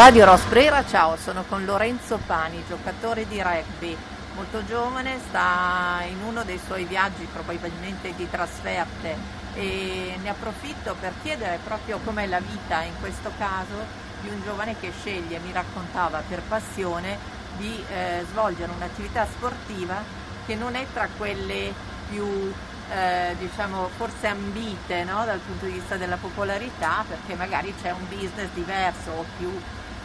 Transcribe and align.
Radio 0.00 0.24
Rosbrera, 0.24 0.82
ciao, 0.86 1.18
sono 1.18 1.44
con 1.46 1.66
Lorenzo 1.66 2.18
Pani, 2.24 2.64
giocatore 2.66 3.28
di 3.28 3.42
rugby, 3.42 3.94
molto 4.34 4.64
giovane, 4.64 5.18
sta 5.28 5.98
in 6.08 6.22
uno 6.22 6.42
dei 6.42 6.58
suoi 6.58 6.84
viaggi 6.84 7.28
probabilmente 7.30 8.14
di 8.14 8.26
trasferte 8.30 9.14
e 9.52 10.18
ne 10.22 10.30
approfitto 10.30 10.96
per 10.98 11.12
chiedere 11.22 11.58
proprio 11.62 12.00
com'è 12.02 12.26
la 12.26 12.40
vita 12.40 12.80
in 12.80 12.94
questo 12.98 13.30
caso 13.36 13.74
di 14.22 14.30
un 14.30 14.42
giovane 14.42 14.74
che 14.80 14.90
sceglie, 14.98 15.38
mi 15.38 15.52
raccontava 15.52 16.22
per 16.26 16.40
passione, 16.48 17.18
di 17.58 17.84
eh, 17.92 18.24
svolgere 18.30 18.72
un'attività 18.74 19.26
sportiva 19.26 20.02
che 20.46 20.54
non 20.54 20.76
è 20.76 20.86
tra 20.94 21.08
quelle 21.14 21.74
più 22.08 22.50
eh, 22.90 23.36
diciamo 23.38 23.90
forse 23.98 24.28
ambite 24.28 25.04
no? 25.04 25.26
dal 25.26 25.40
punto 25.40 25.66
di 25.66 25.72
vista 25.72 25.96
della 25.96 26.16
popolarità 26.16 27.04
perché 27.06 27.34
magari 27.34 27.74
c'è 27.80 27.90
un 27.90 28.08
business 28.08 28.48
diverso 28.54 29.10
o 29.10 29.24
più 29.36 29.52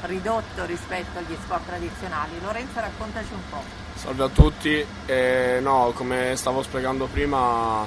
ridotto 0.05 0.65
rispetto 0.65 1.19
agli 1.19 1.35
sport 1.43 1.65
tradizionali. 1.65 2.31
Lorenzo 2.41 2.79
raccontaci 2.79 3.33
un 3.33 3.49
po'. 3.49 3.63
Salve 3.95 4.23
a 4.23 4.29
tutti, 4.29 4.85
eh, 5.05 5.59
no, 5.61 5.91
come 5.95 6.35
stavo 6.35 6.61
spiegando 6.61 7.05
prima, 7.05 7.85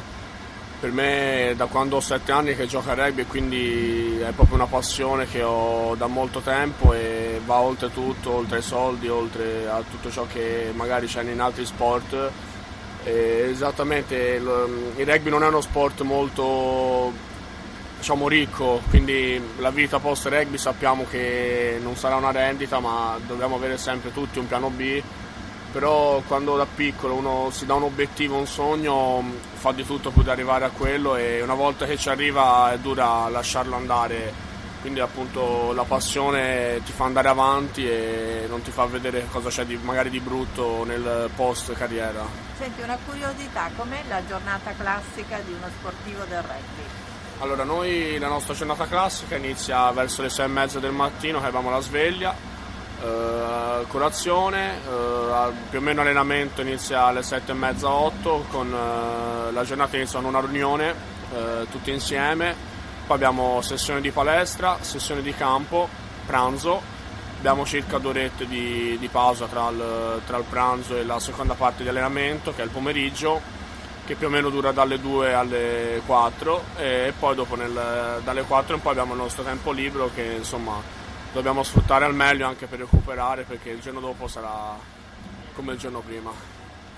per 0.81 0.91
me 0.93 1.55
da 1.57 1.67
quando 1.67 1.97
ho 1.97 2.01
sette 2.01 2.33
anni 2.33 2.55
che 2.55 2.67
gioco 2.67 2.91
a 2.91 2.95
rugby 2.95 3.25
quindi 3.25 4.21
è 4.21 4.31
proprio 4.31 4.55
una 4.55 4.67
passione 4.67 5.27
che 5.27 5.43
ho 5.43 5.97
da 5.97 6.07
molto 6.07 6.39
tempo 6.39 6.93
e 6.93 7.41
va 7.45 7.57
oltre 7.57 7.93
tutto, 7.93 8.31
oltre 8.33 8.59
ai 8.59 8.63
soldi, 8.63 9.09
oltre 9.09 9.69
a 9.69 9.83
tutto 9.89 10.11
ciò 10.11 10.27
che 10.27 10.71
magari 10.75 11.07
c'è 11.07 11.23
in 11.23 11.41
altri 11.41 11.67
sport. 11.67 12.31
E 13.05 13.49
esattamente, 13.51 14.15
il 14.17 15.05
rugby 15.05 15.31
non 15.31 15.43
è 15.43 15.49
uno 15.49 15.61
sport 15.61 16.03
molto 16.03 17.13
diciamo 17.99 18.29
ricco, 18.29 18.81
quindi 18.89 19.41
la 19.59 19.71
vita 19.71 19.99
post 19.99 20.27
rugby 20.27 20.57
sappiamo 20.57 21.05
che 21.11 21.79
non 21.83 21.97
sarà 21.97 22.17
una 22.17 22.31
rendita, 22.31 22.79
ma 22.79 23.19
dobbiamo 23.27 23.57
avere 23.57 23.77
sempre 23.77 24.13
tutti 24.13 24.39
un 24.39 24.47
piano 24.47 24.71
B. 24.71 25.03
Però 25.71 26.23
quando 26.27 26.57
da 26.57 26.67
piccolo 26.67 27.15
uno 27.15 27.51
si 27.51 27.67
dà 27.67 27.75
un 27.75 27.83
obiettivo, 27.83 28.39
un 28.39 28.47
sogno, 28.47 29.23
fa 29.53 29.73
di 29.73 29.85
tutto 29.85 30.11
per 30.11 30.27
arrivare 30.29 30.65
a 30.65 30.71
quello 30.71 31.15
e 31.15 31.43
una 31.43 31.55
volta 31.55 31.85
che 31.85 31.99
ci 31.99 32.09
arriva 32.09 32.73
è 32.73 32.79
dura 32.79 33.29
lasciarlo 33.29 33.77
andare. 33.77 34.47
Quindi 34.81 35.01
appunto 35.01 35.73
la 35.73 35.83
passione 35.83 36.81
ti 36.85 36.93
fa 36.93 37.05
andare 37.05 37.29
avanti 37.29 37.87
e 37.87 38.47
non 38.49 38.63
ti 38.63 38.71
fa 38.71 38.87
vedere 38.87 39.27
cosa 39.31 39.51
c'è 39.51 39.67
di, 39.67 39.77
magari 39.83 40.09
di 40.09 40.21
brutto 40.21 40.85
nel 40.85 41.29
post 41.35 41.73
carriera. 41.73 42.25
Senti, 42.57 42.81
una 42.81 42.97
curiosità, 43.05 43.69
com'è 43.77 44.05
la 44.09 44.25
giornata 44.27 44.73
classica 44.73 45.41
di 45.45 45.53
uno 45.53 45.69
sportivo 45.79 46.25
del 46.25 46.43
rugby? 46.43 47.18
Allora, 47.41 47.63
noi 47.63 48.19
la 48.19 48.27
nostra 48.27 48.53
giornata 48.53 48.87
classica 48.89 49.37
inizia 49.37 49.93
verso 49.93 50.23
le 50.23 50.29
6 50.29 50.45
e 50.45 50.49
mezza 50.49 50.81
del 50.81 50.91
mattino 50.91 51.41
che 51.41 51.47
abbiamo 51.47 51.71
la 51.71 51.79
sveglia, 51.79 52.35
eh, 53.01 53.85
colazione, 53.87 54.75
eh, 54.75 55.53
più 55.71 55.79
o 55.79 55.81
meno 55.81 56.01
allenamento 56.01 56.63
inizia 56.63 57.05
alle 57.05 57.23
7 57.23 57.53
e 57.53 57.55
mezza 57.55 57.91
8 57.91 58.47
con 58.51 58.67
eh, 58.67 59.53
la 59.53 59.63
giornata 59.63 59.97
inizia 59.97 60.19
con 60.19 60.29
una 60.29 60.41
riunione 60.41 60.93
eh, 61.33 61.67
tutti 61.71 61.93
insieme, 61.93 62.57
poi 63.07 63.15
abbiamo 63.15 63.63
sessione 63.63 64.01
di 64.01 64.11
palestra, 64.11 64.79
sessione 64.81 65.23
di 65.23 65.33
campo, 65.33 65.89
pranzo, 66.27 66.83
abbiamo 67.39 67.65
circa 67.65 67.99
due 67.99 68.11
orette 68.11 68.49
di, 68.49 68.97
di 68.99 69.07
pausa 69.07 69.47
tra 69.47 69.69
il, 69.69 70.23
tra 70.27 70.39
il 70.39 70.45
pranzo 70.51 70.97
e 70.97 71.05
la 71.05 71.21
seconda 71.21 71.55
parte 71.55 71.85
di 71.85 71.89
allenamento 71.89 72.53
che 72.53 72.63
è 72.63 72.65
il 72.65 72.71
pomeriggio 72.71 73.58
che 74.09 74.15
più 74.15 74.29
o 74.29 74.31
meno 74.31 74.49
dura 74.49 74.73
dalle 74.73 74.99
2 74.99 75.35
alle 75.35 76.01
4 76.07 76.63
e 76.79 77.13
poi 77.19 77.35
dopo 77.35 77.57
nel, 77.57 78.23
dalle 78.25 78.43
4 78.43 78.77
in 78.77 78.81
poi 78.81 78.93
abbiamo 78.93 79.13
il 79.13 79.19
nostro 79.19 79.43
tempo 79.43 79.71
libero 79.71 80.11
che 80.15 80.23
insomma 80.23 80.81
dobbiamo 81.31 81.63
sfruttare 81.63 82.07
al 82.07 82.15
meglio 82.15 82.47
anche 82.47 82.65
per 82.65 82.79
recuperare 82.79 83.43
perché 83.43 83.69
il 83.69 83.81
giorno 83.81 84.01
dopo 84.01 84.27
sarà 84.27 84.75
come 85.53 85.73
il 85.75 85.79
giorno 85.79 86.01
prima. 86.01 86.31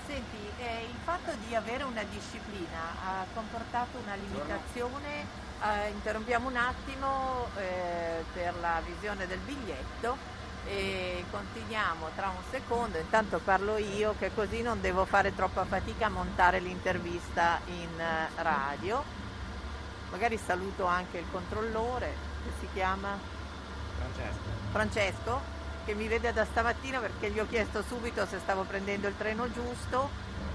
Senti, 0.07 0.37
eh, 0.59 0.85
il 0.89 0.95
fatto 1.03 1.33
di 1.45 1.53
avere 1.53 1.83
una 1.83 2.03
disciplina 2.09 2.79
ha 3.05 3.25
comportato 3.33 3.97
una 4.01 4.15
limitazione, 4.15 5.25
eh, 5.63 5.89
interrompiamo 5.89 6.47
un 6.47 6.55
attimo 6.55 7.47
eh, 7.57 8.23
per 8.31 8.53
la 8.61 8.81
visione 8.85 9.27
del 9.27 9.39
biglietto 9.39 10.39
e 10.65 11.23
continuiamo 11.31 12.09
tra 12.15 12.29
un 12.29 12.41
secondo, 12.49 12.97
intanto 12.97 13.39
parlo 13.39 13.77
io 13.77 14.15
che 14.19 14.31
così 14.33 14.61
non 14.61 14.79
devo 14.81 15.05
fare 15.05 15.33
troppa 15.35 15.65
fatica 15.65 16.05
a 16.05 16.09
montare 16.09 16.59
l'intervista 16.59 17.59
in 17.65 17.99
eh, 17.99 18.27
radio. 18.41 19.03
Magari 20.11 20.37
saluto 20.37 20.85
anche 20.85 21.19
il 21.19 21.25
controllore 21.31 22.13
che 22.43 22.51
si 22.59 22.67
chiama 22.73 23.17
Francesco. 23.97 24.49
Francesco 24.71 25.41
che 25.85 25.93
mi 25.95 26.07
vede 26.07 26.31
da 26.31 26.45
stamattina 26.45 26.99
perché 26.99 27.31
gli 27.31 27.39
ho 27.39 27.47
chiesto 27.47 27.81
subito 27.81 28.25
se 28.27 28.39
stavo 28.39 28.63
prendendo 28.63 29.07
il 29.07 29.17
treno 29.17 29.51
giusto. 29.51 30.09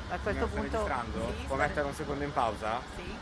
A 0.09 0.19
questo 0.23 0.47
punto 0.47 0.87
sì, 0.87 1.47
Può 1.47 1.56
sta- 1.56 1.67
mettere 1.67 1.87
un 1.87 1.94
secondo 1.94 2.23
in 2.23 2.33
pausa? 2.33 2.81
sì. 2.94 3.17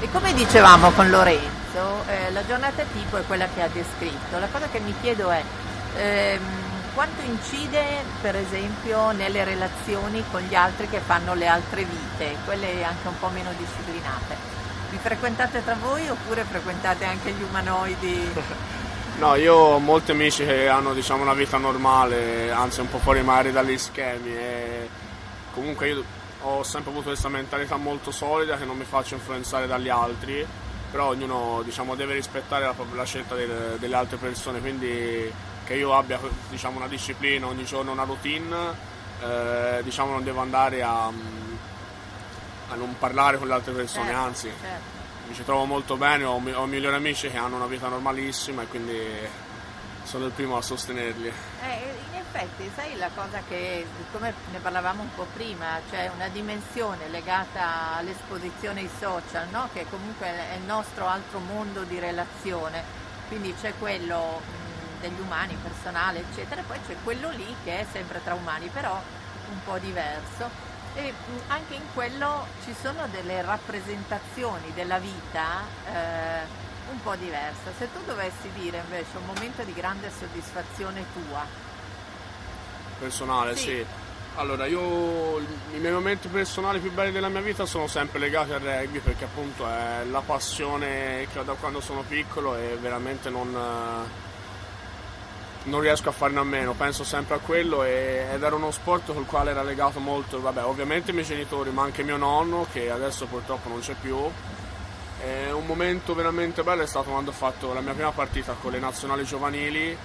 E 0.00 0.10
come 0.10 0.32
dicevamo 0.32 0.90
con 0.92 1.10
Lorenzo, 1.10 2.04
eh, 2.08 2.30
la 2.32 2.44
giornata 2.46 2.82
tipo 2.92 3.18
è 3.18 3.26
quella 3.26 3.46
che 3.52 3.62
ha 3.62 3.68
descritto. 3.68 4.38
La 4.38 4.48
cosa 4.50 4.68
che 4.70 4.80
mi 4.80 4.94
chiedo 5.00 5.30
è 5.30 5.42
ehm, 5.96 6.40
quanto 6.94 7.20
incide 7.22 7.82
per 8.20 8.36
esempio 8.36 9.12
nelle 9.12 9.44
relazioni 9.44 10.24
con 10.30 10.40
gli 10.40 10.54
altri 10.54 10.88
che 10.88 11.00
fanno 11.00 11.34
le 11.34 11.46
altre 11.46 11.84
vite, 11.84 12.36
quelle 12.44 12.82
anche 12.82 13.08
un 13.08 13.18
po' 13.18 13.28
meno 13.28 13.50
disciplinate. 13.56 14.36
Vi 14.90 14.96
frequentate 14.96 15.62
tra 15.64 15.76
voi 15.80 16.08
oppure 16.08 16.44
frequentate 16.44 17.04
anche 17.04 17.30
gli 17.32 17.42
umanoidi? 17.42 18.68
No, 19.18 19.34
io 19.34 19.54
ho 19.54 19.78
molti 19.78 20.12
amici 20.12 20.46
che 20.46 20.66
hanno 20.66 20.94
diciamo, 20.94 21.20
una 21.20 21.34
vita 21.34 21.58
normale, 21.58 22.50
anzi 22.50 22.80
un 22.80 22.88
po' 22.88 22.96
fuori 22.96 23.20
magari 23.20 23.52
dagli 23.52 23.76
schemi 23.76 24.34
e 24.34 24.88
comunque 25.52 25.88
io 25.88 26.04
ho 26.42 26.62
sempre 26.62 26.90
avuto 26.90 27.08
questa 27.08 27.28
mentalità 27.28 27.76
molto 27.76 28.10
solida 28.10 28.56
che 28.56 28.64
non 28.64 28.76
mi 28.76 28.84
faccio 28.84 29.14
influenzare 29.14 29.66
dagli 29.66 29.88
altri, 29.88 30.46
però 30.90 31.08
ognuno 31.08 31.62
diciamo, 31.64 31.94
deve 31.94 32.14
rispettare 32.14 32.64
la, 32.64 32.74
la 32.94 33.04
scelta 33.04 33.34
delle, 33.34 33.78
delle 33.78 33.94
altre 33.94 34.16
persone, 34.16 34.60
quindi 34.60 35.32
che 35.64 35.74
io 35.74 35.94
abbia 35.94 36.18
diciamo, 36.48 36.78
una 36.78 36.88
disciplina, 36.88 37.46
ogni 37.46 37.64
giorno 37.64 37.92
una 37.92 38.04
routine, 38.04 38.56
eh, 39.22 39.80
diciamo 39.82 40.12
non 40.12 40.24
devo 40.24 40.40
andare 40.40 40.82
a, 40.82 41.06
a 41.06 42.74
non 42.74 42.96
parlare 42.98 43.38
con 43.38 43.46
le 43.46 43.54
altre 43.54 43.72
persone, 43.72 44.06
Certo, 44.06 44.20
anzi 44.20 44.52
certo. 44.60 44.98
mi 45.28 45.34
ci 45.34 45.44
trovo 45.44 45.64
molto 45.66 45.96
bene, 45.96 46.24
ho, 46.24 46.40
ho 46.54 46.66
migliori 46.66 46.96
amici 46.96 47.28
che 47.30 47.36
hanno 47.36 47.56
una 47.56 47.66
vita 47.66 47.88
normalissima 47.88 48.62
e 48.62 48.66
quindi 48.66 48.98
sono 50.10 50.26
il 50.26 50.32
primo 50.32 50.56
a 50.56 50.62
sostenerli. 50.62 51.28
Eh, 51.28 51.94
in 52.10 52.18
effetti, 52.18 52.68
sai 52.74 52.96
la 52.96 53.10
cosa 53.14 53.42
che, 53.46 53.86
come 54.10 54.34
ne 54.50 54.58
parlavamo 54.58 55.02
un 55.02 55.14
po' 55.14 55.28
prima, 55.32 55.78
c'è 55.88 56.10
una 56.12 56.26
dimensione 56.26 57.08
legata 57.10 57.94
all'esposizione 57.94 58.80
ai 58.80 58.90
social, 58.98 59.46
no? 59.50 59.68
che 59.72 59.86
comunque 59.88 60.26
è 60.26 60.56
il 60.56 60.64
nostro 60.64 61.06
altro 61.06 61.38
mondo 61.38 61.84
di 61.84 62.00
relazione, 62.00 62.82
quindi 63.28 63.54
c'è 63.54 63.72
quello 63.78 64.40
mh, 64.40 65.00
degli 65.00 65.20
umani, 65.20 65.56
personale, 65.62 66.24
eccetera, 66.28 66.60
e 66.60 66.64
poi 66.64 66.78
c'è 66.88 66.96
quello 67.04 67.30
lì 67.30 67.54
che 67.62 67.78
è 67.78 67.86
sempre 67.92 68.20
tra 68.24 68.34
umani, 68.34 68.66
però 68.66 69.00
un 69.48 69.62
po' 69.62 69.78
diverso. 69.78 70.68
E 70.94 71.14
anche 71.46 71.74
in 71.74 71.84
quello 71.94 72.48
ci 72.64 72.74
sono 72.82 73.06
delle 73.12 73.42
rappresentazioni 73.42 74.72
della 74.74 74.98
vita 74.98 75.60
eh, 75.86 76.69
un 76.90 77.02
po' 77.02 77.14
diversa. 77.16 77.70
Se 77.78 77.88
tu 77.92 77.98
dovessi 78.06 78.50
dire 78.58 78.82
invece 78.84 79.16
un 79.16 79.26
momento 79.26 79.62
di 79.62 79.72
grande 79.72 80.10
soddisfazione 80.16 81.04
tua, 81.12 81.68
Personale, 82.98 83.56
Sì. 83.56 83.64
sì. 83.64 83.86
Allora, 84.36 84.66
io 84.66 85.38
i 85.38 85.78
miei 85.78 85.92
momenti 85.92 86.28
personali 86.28 86.78
più 86.80 86.92
belli 86.92 87.12
della 87.12 87.28
mia 87.28 87.40
vita 87.40 87.64
sono 87.66 87.86
sempre 87.86 88.18
legati 88.18 88.52
al 88.52 88.60
rugby 88.60 88.98
perché 88.98 89.24
appunto 89.24 89.66
è 89.66 90.04
la 90.08 90.20
passione 90.20 91.26
che 91.32 91.38
ho 91.38 91.42
da 91.42 91.54
quando 91.54 91.80
sono 91.80 92.02
piccolo 92.06 92.56
e 92.56 92.76
veramente 92.80 93.28
non, 93.30 93.48
eh, 93.54 94.08
non 95.64 95.80
riesco 95.80 96.10
a 96.10 96.12
farne 96.12 96.38
a 96.40 96.44
meno, 96.44 96.74
penso 96.74 97.02
sempre 97.04 97.36
a 97.36 97.38
quello 97.38 97.82
e- 97.84 98.26
ed 98.32 98.42
era 98.42 98.54
uno 98.54 98.70
sport 98.70 99.12
col 99.12 99.26
quale 99.26 99.50
era 99.50 99.62
legato 99.62 99.98
molto, 99.98 100.40
vabbè, 100.40 100.64
ovviamente 100.64 101.10
i 101.10 101.14
miei 101.14 101.26
genitori, 101.26 101.70
ma 101.70 101.82
anche 101.82 102.02
mio 102.02 102.16
nonno 102.18 102.66
che 102.70 102.90
adesso 102.90 103.24
purtroppo 103.26 103.68
non 103.70 103.80
c'è 103.80 103.94
più. 104.00 104.16
E 105.22 105.50
un 105.50 105.66
momento 105.66 106.14
veramente 106.14 106.62
bello 106.62 106.82
è 106.82 106.86
stato 106.86 107.10
quando 107.10 107.30
ho 107.30 107.34
fatto 107.34 107.72
la 107.74 107.80
mia 107.80 107.92
prima 107.92 108.10
partita 108.10 108.54
con 108.54 108.72
le 108.72 108.78
nazionali 108.78 109.24
giovanili 109.24 109.96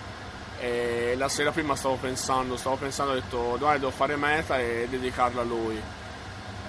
e 0.59 1.15
la 1.17 1.29
sera 1.29 1.51
prima 1.51 1.75
stavo 1.75 1.95
pensando, 1.95 2.57
stavo 2.57 2.75
pensando, 2.75 3.11
ho 3.11 3.15
detto 3.15 3.55
domani 3.57 3.79
devo 3.79 3.91
fare 3.91 4.15
meta 4.15 4.59
e 4.59 4.87
dedicarla 4.89 5.41
a 5.41 5.45
lui. 5.45 5.81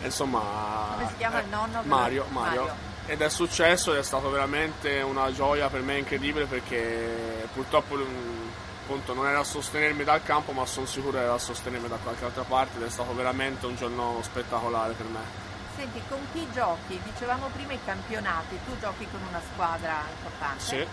E 0.00 0.04
insomma... 0.04 0.94
Come 0.94 1.08
si 1.08 1.16
chiama 1.16 1.40
eh, 1.40 1.42
il 1.42 1.48
nonno? 1.48 1.82
Mario, 1.84 2.26
Mario. 2.28 2.60
Mario. 2.60 2.94
Ed 3.06 3.20
è 3.20 3.28
successo 3.28 3.92
ed 3.92 3.98
è 3.98 4.02
stato 4.02 4.30
veramente 4.30 5.00
una 5.00 5.32
gioia 5.32 5.68
per 5.68 5.80
me 5.82 5.98
incredibile 5.98 6.46
perché 6.46 7.48
purtroppo 7.52 7.94
mm, 7.94 8.48
appunto 8.82 9.14
non 9.14 9.26
era 9.26 9.40
a 9.40 9.44
sostenermi 9.44 10.02
dal 10.02 10.22
campo 10.24 10.52
ma 10.52 10.66
sono 10.66 10.86
sicuro 10.86 11.18
era 11.18 11.34
a 11.34 11.38
sostenermi 11.38 11.88
da 11.88 11.98
qualche 12.02 12.24
altra 12.24 12.42
parte 12.42 12.78
ed 12.78 12.84
è 12.84 12.90
stato 12.90 13.14
veramente 13.14 13.66
un 13.66 13.76
giorno 13.76 14.18
spettacolare 14.22 14.92
per 14.94 15.06
me. 15.06 15.54
Senti, 15.76 16.02
con 16.08 16.18
chi 16.32 16.46
giochi? 16.52 16.98
Dicevamo 17.04 17.48
prima 17.52 17.72
i 17.74 17.78
campionati, 17.84 18.58
tu 18.64 18.78
giochi 18.80 19.06
con 19.10 19.20
una 19.28 19.40
squadra 19.52 20.02
importante. 20.16 20.62
Sì. 20.64 20.86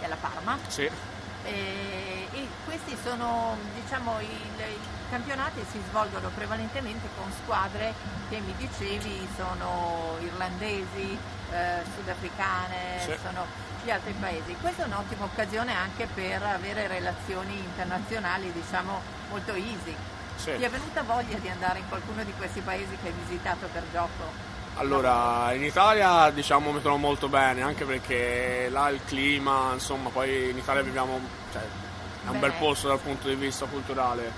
della 0.00 0.16
Parma. 0.16 0.58
Sì. 0.66 0.90
E, 1.44 2.28
e 2.32 2.48
questi 2.64 2.96
sono 3.02 3.56
diciamo, 3.80 4.18
i, 4.20 4.24
i 4.24 4.78
campionati 5.10 5.64
si 5.70 5.80
svolgono 5.88 6.28
prevalentemente 6.34 7.08
con 7.16 7.30
squadre 7.42 7.94
che 8.28 8.40
mi 8.40 8.54
dicevi 8.56 9.28
sono 9.36 10.16
irlandesi, 10.20 11.16
eh, 11.52 11.82
sudafricane, 11.94 12.98
Sì. 13.00 13.16
sono 13.22 13.46
gli 13.84 13.90
altri 13.90 14.12
paesi. 14.14 14.56
Questa 14.60 14.82
è 14.82 14.86
un'ottima 14.86 15.24
occasione 15.24 15.72
anche 15.74 16.06
per 16.12 16.42
avere 16.42 16.88
relazioni 16.88 17.56
internazionali 17.58 18.50
diciamo 18.52 19.00
molto 19.30 19.52
easy. 19.52 19.94
Sì. 20.36 20.56
Ti 20.56 20.62
è 20.62 20.70
venuta 20.70 21.02
voglia 21.02 21.38
di 21.38 21.48
andare 21.48 21.78
in 21.78 21.88
qualcuno 21.88 22.22
di 22.24 22.32
questi 22.36 22.60
paesi 22.60 22.96
che 23.00 23.08
hai 23.08 23.14
visitato 23.26 23.66
per 23.72 23.82
gioco? 23.92 24.52
Allora, 24.76 25.52
in 25.52 25.62
Italia 25.62 26.30
diciamo 26.30 26.72
mi 26.72 26.80
trovo 26.80 26.96
molto 26.96 27.28
bene, 27.28 27.62
anche 27.62 27.84
perché 27.84 28.68
là 28.70 28.88
il 28.88 29.00
clima, 29.04 29.70
insomma, 29.72 30.08
poi 30.08 30.50
in 30.50 30.58
Italia 30.58 30.82
viviamo, 30.82 31.20
cioè, 31.52 31.62
è 32.26 32.28
un 32.28 32.40
bel 32.40 32.52
posto 32.58 32.88
dal 32.88 32.98
punto 32.98 33.28
di 33.28 33.36
vista 33.36 33.66
culturale, 33.66 34.32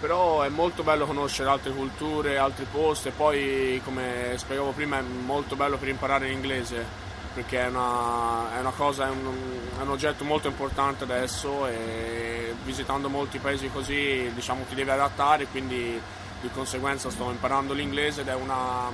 però 0.00 0.40
è 0.40 0.48
molto 0.48 0.82
bello 0.82 1.04
conoscere 1.04 1.50
altre 1.50 1.72
culture, 1.72 2.38
altri 2.38 2.66
posti 2.70 3.08
e 3.08 3.10
poi, 3.10 3.80
come 3.84 4.32
spiegavo 4.36 4.70
prima, 4.70 4.98
è 4.98 5.02
molto 5.02 5.54
bello 5.54 5.76
per 5.76 5.88
imparare 5.88 6.28
l'inglese, 6.28 7.03
perché 7.34 7.60
è 7.60 7.66
una, 7.66 8.56
è 8.56 8.60
una 8.60 8.70
cosa, 8.70 9.08
è 9.08 9.10
un, 9.10 9.34
è 9.76 9.82
un 9.82 9.90
oggetto 9.90 10.24
molto 10.24 10.46
importante 10.46 11.02
adesso 11.02 11.66
e 11.66 12.54
visitando 12.62 13.08
molti 13.08 13.38
paesi 13.38 13.68
così, 13.70 14.30
diciamo, 14.32 14.64
ti 14.68 14.76
devi 14.76 14.90
adattare, 14.90 15.46
quindi 15.46 16.00
di 16.40 16.50
conseguenza 16.50 17.10
sto 17.10 17.30
imparando 17.30 17.72
l'inglese 17.72 18.20
ed 18.20 18.28
è 18.28 18.34
una 18.34 18.90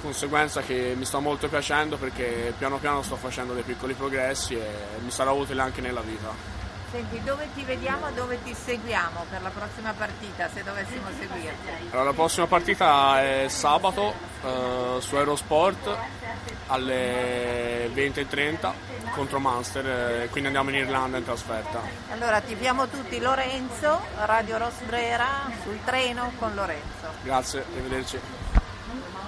conseguenza 0.00 0.60
che 0.60 0.94
mi 0.96 1.04
sta 1.04 1.18
molto 1.18 1.48
piacendo 1.48 1.96
perché 1.96 2.54
piano 2.56 2.76
piano 2.76 3.02
sto 3.02 3.16
facendo 3.16 3.54
dei 3.54 3.64
piccoli 3.64 3.94
progressi 3.94 4.54
e 4.54 4.70
mi 5.00 5.10
sarà 5.10 5.32
utile 5.32 5.62
anche 5.62 5.80
nella 5.80 6.02
vita. 6.02 6.54
Senti, 6.92 7.20
dove 7.24 7.48
ti 7.52 7.64
vediamo, 7.64 8.10
dove 8.12 8.40
ti 8.44 8.54
seguiamo 8.54 9.26
per 9.28 9.42
la 9.42 9.48
prossima 9.48 9.92
partita, 9.92 10.48
se 10.48 10.62
dovessimo 10.62 11.08
seguirti? 11.18 11.68
Allora, 11.90 12.04
la 12.04 12.12
prossima 12.12 12.46
partita 12.46 13.20
è 13.20 13.46
sabato 13.48 14.14
eh, 14.44 14.96
su 15.00 15.16
Eurosport 15.16 15.98
alle 16.66 17.88
20.30 17.94 18.72
contro 19.14 19.40
Munster, 19.40 19.86
eh, 20.22 20.28
quindi 20.30 20.48
andiamo 20.48 20.70
in 20.70 20.76
Irlanda 20.76 21.16
in 21.16 21.24
trasferta. 21.24 21.80
Allora, 22.10 22.40
tifiamo 22.40 22.88
tutti 22.88 23.18
Lorenzo, 23.18 24.00
Radio 24.24 24.58
Rosbrera, 24.58 25.50
sul 25.62 25.78
treno 25.84 26.32
con 26.38 26.54
Lorenzo. 26.54 27.08
Grazie, 27.22 27.64
arrivederci. 27.72 28.18